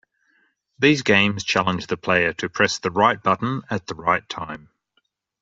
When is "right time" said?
3.93-4.69